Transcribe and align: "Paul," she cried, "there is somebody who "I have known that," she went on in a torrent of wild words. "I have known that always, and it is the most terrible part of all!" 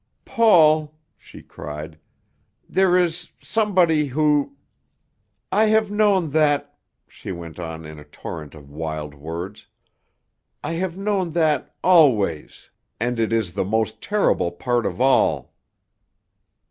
"Paul," 0.25 0.97
she 1.15 1.43
cried, 1.43 1.99
"there 2.67 2.97
is 2.97 3.33
somebody 3.39 4.07
who 4.07 4.55
"I 5.51 5.65
have 5.67 5.91
known 5.91 6.31
that," 6.31 6.75
she 7.07 7.31
went 7.31 7.59
on 7.59 7.85
in 7.85 7.99
a 7.99 8.03
torrent 8.03 8.55
of 8.55 8.71
wild 8.71 9.13
words. 9.13 9.67
"I 10.63 10.71
have 10.71 10.97
known 10.97 11.33
that 11.33 11.75
always, 11.83 12.71
and 12.99 13.19
it 13.19 13.31
is 13.31 13.53
the 13.53 13.63
most 13.63 14.01
terrible 14.01 14.51
part 14.51 14.87
of 14.87 14.99
all!" 14.99 15.53